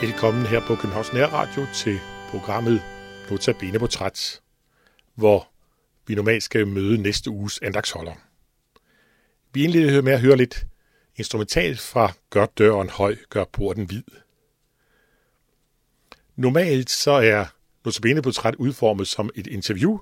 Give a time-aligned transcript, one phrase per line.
[0.00, 1.98] Velkommen her på Københavns Nærradio til
[2.30, 2.82] programmet
[3.30, 4.40] Notabene Portræt,
[5.14, 5.48] hvor
[6.06, 8.14] vi normalt skal møde næste uges andagsholder.
[9.52, 10.66] Vi indleder med at høre lidt
[11.16, 14.02] instrumentalt fra Gør døren høj, gør porten hvid.
[16.36, 17.44] Normalt så er
[17.84, 19.98] Notabene Portræt udformet som et interview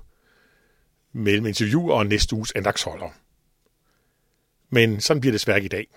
[1.13, 3.09] mellem interview og næste uges andagsholder.
[4.69, 5.87] Men sådan bliver det svært i dag.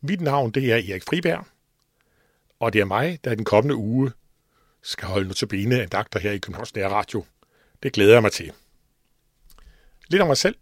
[0.00, 1.46] Mit navn det er Erik Friberg,
[2.62, 4.12] og det er mig, der i den kommende uge
[4.82, 7.24] skal holde notabene andagter her i Københavns Nære Radio.
[7.82, 8.52] Det glæder jeg mig til.
[10.08, 10.56] Lidt om mig selv.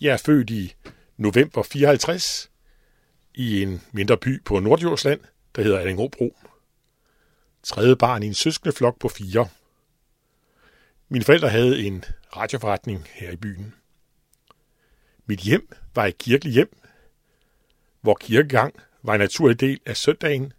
[0.00, 0.74] Jeg er født i
[1.16, 2.50] november 54
[3.34, 5.20] i en mindre by på Nordjordsland,
[5.56, 6.36] der hedder Allingåbro.
[7.62, 9.48] Tredje barn i en søskende flok på fire.
[11.08, 12.04] Mine forældre havde en
[12.36, 13.74] radioforretning her i byen.
[15.26, 16.78] Mit hjem var et kirkeligt hjem,
[18.00, 20.52] hvor kirkegang var en naturlig del af søndagen.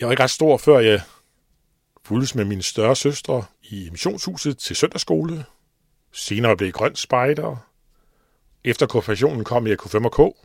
[0.00, 1.00] Jeg var ikke ret stor, før jeg
[2.04, 5.44] fulgtes med mine større søstre i missionshuset til søndagsskole.
[6.12, 7.56] Senere blev jeg grøn spejder.
[8.64, 10.44] Efter konfirmationen kom jeg i K5K.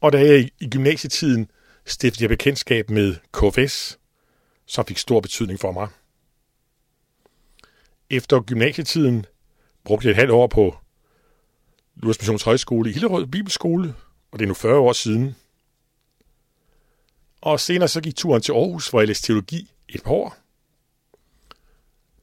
[0.00, 1.50] Og da jeg i gymnasietiden
[1.86, 3.98] stiftede jeg bekendtskab med KFS,
[4.66, 5.88] som fik stor betydning for mig.
[8.10, 9.26] Efter gymnasietiden
[9.84, 10.76] brugte jeg et halvt år på
[11.96, 13.94] Lures Missions Højskole i Hillerød Bibelskole,
[14.32, 15.36] og det er nu 40 år siden.
[17.42, 20.36] Og senere så gik turen til Aarhus, hvor jeg læste teologi et par år.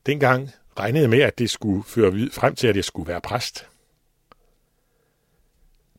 [0.06, 3.68] Dengang regnede jeg med, at det skulle føre frem til, at jeg skulle være præst.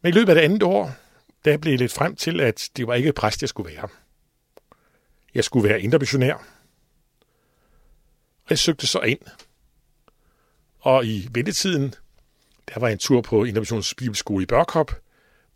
[0.02, 0.90] Men i løbet af det andet år,
[1.44, 3.88] der blev jeg lidt frem til, at det var ikke præst, jeg skulle være.
[5.34, 6.34] Jeg skulle være intermissionær.
[8.44, 9.20] Og jeg søgte så ind.
[10.78, 11.94] Og i ventetiden
[12.74, 14.92] der var en tur på Intermissions Bibelskole i Børkop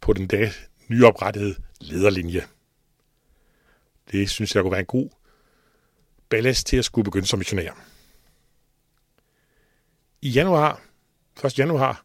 [0.01, 0.53] på den dag
[0.89, 2.43] nyoprettede lederlinje.
[4.11, 5.11] Det synes jeg kunne være en god
[6.29, 7.73] ballast til at skulle begynde som missionær.
[10.23, 10.83] I januar,
[11.45, 11.59] 1.
[11.59, 12.05] januar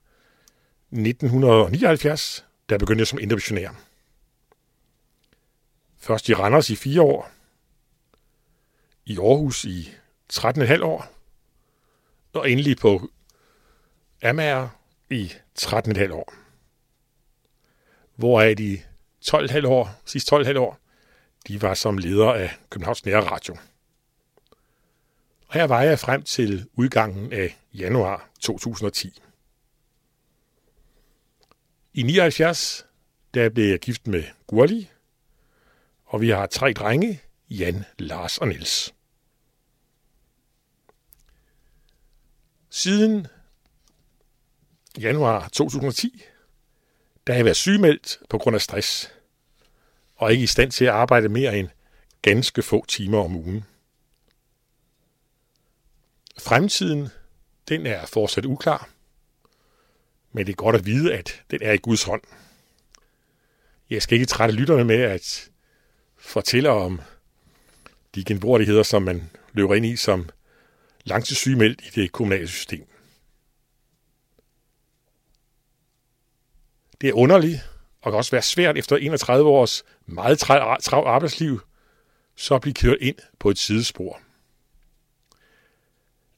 [0.92, 3.72] 1979, der begyndte jeg som intermissionær.
[5.98, 7.32] Først i Randers i fire år,
[9.06, 9.94] i Aarhus i
[10.34, 11.14] 13,5 år,
[12.34, 13.10] og endelig på
[14.24, 14.70] Amager
[15.10, 16.34] i 13,5 år.
[18.16, 18.82] Hvor er de
[19.22, 20.80] 12,5 år, sidste 12,5 år,
[21.48, 23.58] de var som leder af Københavns Nære Radio.
[25.48, 29.22] Og her var jeg frem til udgangen af januar 2010.
[31.94, 32.86] I 79,
[33.34, 34.90] der blev jeg gift med Gurli,
[36.06, 38.94] og vi har tre drenge, Jan, Lars og Niels.
[42.70, 43.28] Siden
[45.00, 46.24] januar 2010,
[47.28, 49.12] der har jeg været sygemeldt på grund af stress,
[50.20, 51.70] og ikke i stand til at arbejde mere end
[52.22, 53.66] ganske få timer om ugen.
[56.40, 57.10] Fremtiden,
[57.70, 58.90] den er fortsat uklar,
[60.32, 62.22] men det er godt at vide, at den er i Guds hånd.
[63.90, 65.50] Jeg skal ikke trætte lytterne med at
[66.18, 67.02] fortælle om
[68.16, 70.30] de genvordigheder, som man løber ind i som
[71.04, 72.88] langtidssygemeldt i det kommunale system.
[77.02, 77.70] Det er underligt,
[78.02, 81.62] og kan også være svært efter 31 års meget travlt arbejdsliv,
[82.36, 84.22] så at blive kørt ind på et sidespor.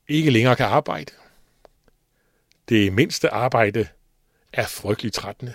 [0.07, 1.13] Ikke længere kan arbejde.
[2.69, 3.87] Det mindste arbejde
[4.53, 5.53] er frygteligt trættende.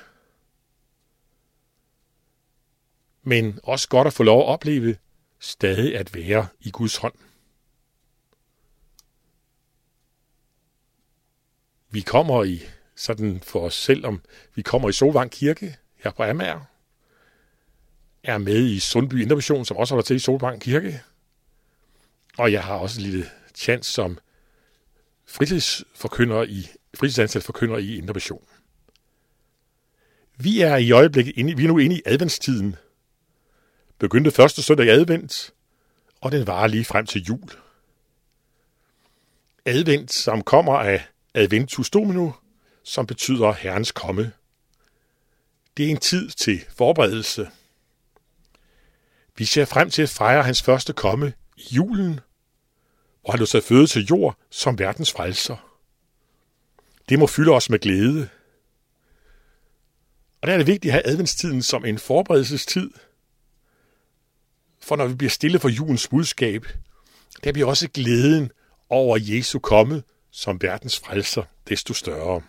[3.22, 4.96] Men også godt at få lov at opleve
[5.38, 7.14] stadig at være i Guds hånd.
[11.90, 12.62] Vi kommer i
[12.94, 14.22] sådan for os selv, om
[14.54, 16.60] vi kommer i Solvang Kirke her på Amager,
[18.22, 21.02] er med i Sundby Intervision, som også holder til i Solvang Kirke.
[22.38, 24.18] Og jeg har også en lille chance som
[25.26, 28.44] fritidsforkynder i, fritidsansat forkynder i Intervision.
[30.36, 32.76] Vi er i øjeblikket inde, vi er nu inde i adventstiden.
[33.98, 35.54] Begyndte første søndag i advent,
[36.20, 37.50] og den varer lige frem til jul.
[39.64, 42.30] Advent, som kommer af Adventus Domino,
[42.82, 44.32] som betyder Herrens komme.
[45.76, 47.50] Det er en tid til forberedelse.
[49.36, 52.20] Vi ser frem til at fejre hans første komme i julen,
[53.20, 55.78] hvor han lå sig føde til jord som verdens frelser.
[57.08, 58.28] Det må fylde os med glæde.
[60.40, 62.90] Og der er det vigtigt at have adventstiden som en forberedelsestid.
[64.80, 66.66] For når vi bliver stille for julens budskab,
[67.44, 68.50] der bliver også glæden
[68.88, 72.42] over Jesu komme som verdens frelser desto større.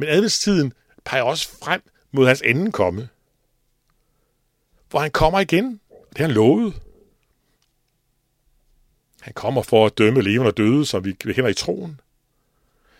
[0.00, 0.72] Men adventstiden
[1.04, 1.82] peger også frem
[2.12, 3.08] mod hans anden komme.
[4.90, 5.80] Hvor han kommer igen.
[5.90, 6.82] Det har han lovet.
[9.20, 12.00] Han kommer for at dømme levende og døde, som vi kender i troen.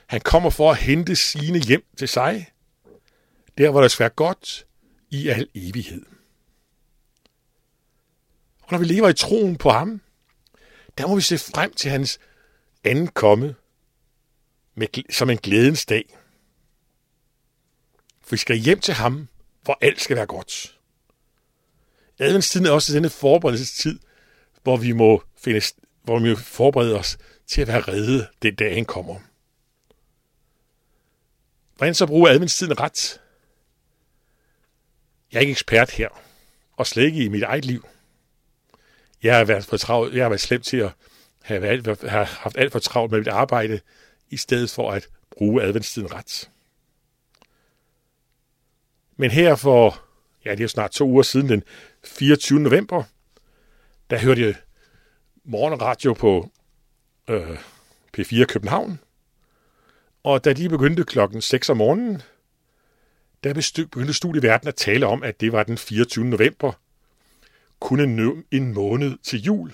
[0.07, 2.53] Han kommer for at hente sine hjem til sig.
[3.59, 4.67] Der, hvor der skal være godt
[5.11, 6.07] i al evighed.
[8.63, 10.01] Og når vi lever i troen på ham,
[10.99, 12.21] der må vi se frem til hans
[12.85, 13.55] anden komme
[14.75, 16.17] med, som en glædens dag.
[18.31, 19.29] For vi skal hjem til ham,
[19.63, 20.79] hvor alt skal være godt.
[22.19, 23.99] Adventstiden er også denne forberedelsestid,
[24.63, 25.63] hvor vi må, finde,
[26.03, 29.17] hvor vi må forberede os til at være redde, den dag han kommer.
[31.77, 33.21] Hvordan så bruger adventstiden ret?
[35.33, 36.09] Jeg er ikke ekspert her,
[36.77, 37.89] og slet ikke i mit eget liv.
[39.23, 40.93] Jeg har været for travlt, jeg har været slemt til at
[41.43, 43.81] have, været, have haft alt for travlt med mit arbejde,
[44.29, 46.51] i stedet for at bruge adventstiden ret.
[49.21, 50.03] Men her for,
[50.45, 51.63] ja, det er snart to uger siden, den
[52.05, 52.61] 24.
[52.61, 53.03] november,
[54.11, 54.55] der hørte jeg
[55.45, 56.51] morgenradio på
[57.29, 57.59] øh,
[58.19, 59.01] P4 København.
[60.23, 62.23] Og da de begyndte klokken 6 om morgenen,
[63.45, 66.25] der begyndte studieverden at tale om, at det var den 24.
[66.25, 66.73] november,
[67.81, 69.73] kun en, en måned til jul.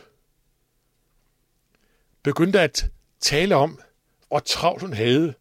[2.22, 2.90] Begyndte at
[3.20, 3.80] tale om,
[4.28, 5.34] hvor travlt hun havde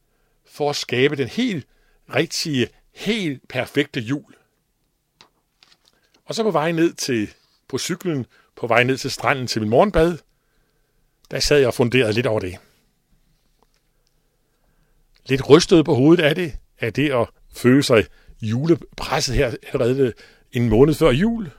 [0.46, 1.68] for at skabe den helt
[2.16, 4.36] rigtige, helt perfekte jul.
[6.26, 7.34] Og så på vej ned til,
[7.68, 8.26] på cyklen,
[8.56, 10.18] på vej ned til stranden til min morgenbad,
[11.32, 12.58] der sad jeg og funderede lidt over det.
[15.26, 18.06] Lidt rystet på hovedet af det, af det at føle sig
[18.42, 20.14] julepresset her allerede
[20.52, 21.52] en måned før jul,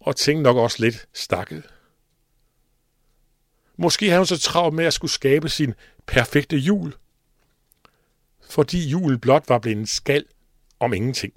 [0.00, 1.62] og tænkte nok også lidt stakket.
[3.76, 5.74] Måske havde hun så travlt med at skulle skabe sin
[6.06, 6.94] perfekte jul,
[8.50, 10.24] fordi julen blot var blevet en skal
[10.82, 11.32] om ingenting.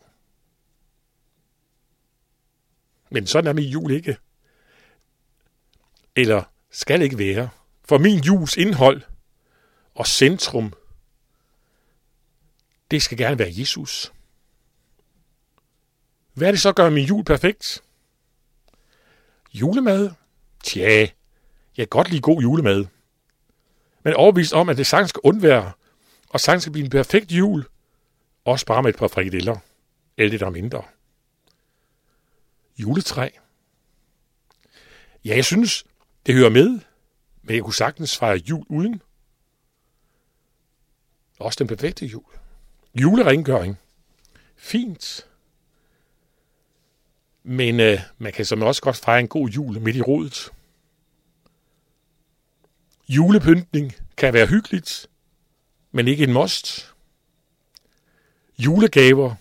[3.10, 4.18] Men sådan er min jul ikke.
[6.16, 7.50] Eller skal ikke være.
[7.84, 9.02] For min juls indhold
[9.96, 10.74] og centrum,
[12.92, 14.14] det skal gerne være Jesus.
[16.34, 17.84] Hvad er det så, gør min jul perfekt?
[19.54, 20.12] Julemad?
[20.64, 21.10] Tja, jeg
[21.78, 22.86] kan godt lide god julemad.
[24.04, 25.72] Men overbevist om, at det sagtens skal undvære,
[26.30, 27.66] og sagtens skal blive en perfekt jul,
[28.46, 29.58] også bare med et par frikadeller,
[30.18, 30.84] eller lidt mindre.
[32.78, 33.30] Juletræ.
[35.26, 35.86] Ja, jeg synes,
[36.26, 36.80] det hører med,
[37.42, 39.02] men jeg kunne sagtens fejre jul uden.
[41.40, 42.24] Også den perfekte jul.
[42.96, 43.78] Julerengøring.
[44.56, 45.28] Fint.
[47.44, 50.50] Men øh, man kan som også godt fejre en god jul midt i rodet.
[53.08, 55.08] Julepyntning kan være hyggeligt,
[55.92, 56.95] men ikke en must.
[58.58, 59.36] Julegaver.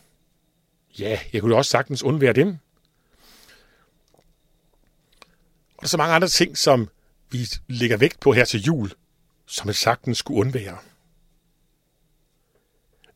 [0.98, 2.48] Ja, jeg kunne også sagtens undvære dem.
[5.76, 6.88] Og der er så mange andre ting, som
[7.30, 8.92] vi lægger vægt på her til jul,
[9.46, 10.78] som jeg sagtens skulle undvære.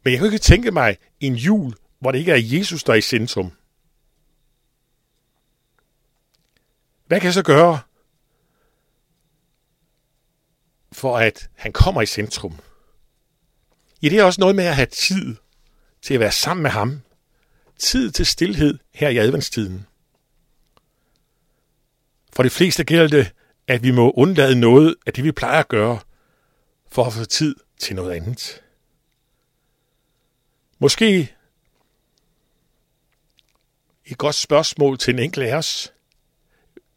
[0.03, 2.97] Men jeg kan ikke tænke mig en jul, hvor det ikke er Jesus, der er
[2.97, 3.53] i centrum.
[7.07, 7.81] Hvad kan jeg så gøre,
[10.93, 12.59] for at han kommer i centrum?
[14.03, 15.37] Ja, det er også noget med at have tid
[16.09, 17.01] til at være sammen med ham.
[17.79, 19.87] Tid til stillhed her i adventstiden.
[22.33, 23.33] For de fleste gælder det,
[23.67, 25.99] at vi må undlade noget af det, vi plejer at gøre,
[26.91, 28.63] for at få tid til noget andet.
[30.79, 31.35] Måske
[34.05, 35.93] et godt spørgsmål til en enkelt af os.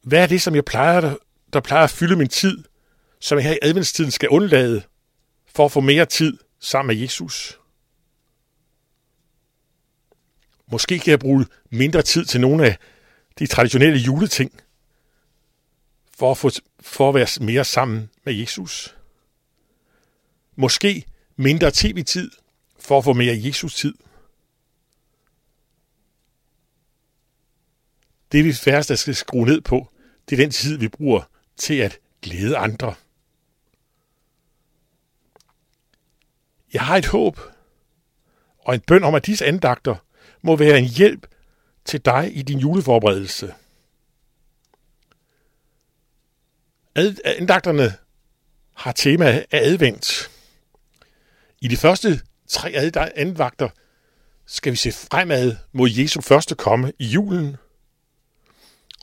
[0.01, 1.15] Hvad er det, som jeg plejer, der,
[1.53, 2.63] der plejer at fylde min tid,
[3.19, 4.81] som jeg her i adventstiden skal undlade,
[5.55, 7.60] for at få mere tid sammen med Jesus?
[10.71, 12.77] Måske kan jeg bruge mindre tid til nogle af
[13.39, 14.61] de traditionelle juleting,
[16.17, 16.49] for at, få,
[16.79, 18.95] for at være mere sammen med Jesus.
[20.55, 22.31] Måske mindre tv-tid,
[22.79, 23.93] for at få mere Jesus-tid.
[28.31, 29.91] Det vi færreste skal skrue ned på,
[30.29, 31.21] det er den tid, vi bruger
[31.57, 32.95] til at glæde andre.
[36.73, 37.39] Jeg har et håb
[38.59, 39.95] og en bøn om, at disse andagter
[40.41, 41.27] må være en hjælp
[41.85, 43.53] til dig i din juleforberedelse.
[47.25, 47.93] Andagterne
[48.73, 50.31] har tema af advent.
[51.61, 52.71] I de første tre
[53.15, 53.69] andagter
[54.45, 57.57] skal vi se fremad mod Jesu første komme i julen.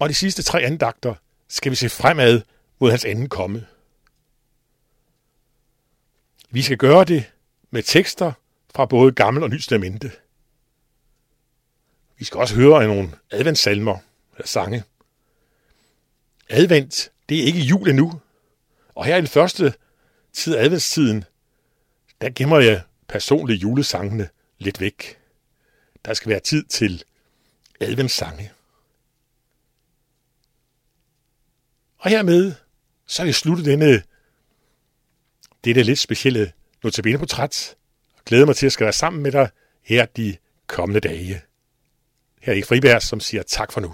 [0.01, 1.15] Og de sidste tre andagter
[1.49, 2.43] skal vi se fremad
[2.79, 3.67] mod hans anden komme.
[6.51, 7.33] Vi skal gøre det
[7.71, 8.33] med tekster
[8.75, 10.13] fra både Gammel og Nyt Testamente.
[12.19, 13.99] Vi skal også høre nogle adventssalmer
[14.35, 14.85] eller sange.
[16.49, 18.21] Advent, det er ikke jul endnu.
[18.95, 19.75] Og her i den første
[20.33, 21.25] tid af adventstiden,
[22.21, 25.19] der gemmer jeg personligt julesangene lidt væk.
[26.05, 27.05] Der skal være tid til
[27.81, 28.53] adventssange.
[31.99, 32.55] Og hermed,
[33.07, 34.03] så er vi sluttet denne,
[35.65, 37.75] dette lidt specielle notabene-portræt.
[38.17, 39.51] Og glæder mig til at skal være sammen med dig
[39.83, 41.43] her de kommende dage.
[42.49, 43.93] Her Friberg, som siger tak for nu.